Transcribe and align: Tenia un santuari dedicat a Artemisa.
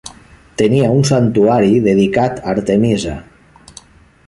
Tenia 0.61 0.87
un 0.93 1.03
santuari 1.09 1.77
dedicat 1.89 2.41
a 2.43 2.51
Artemisa. 2.57 3.17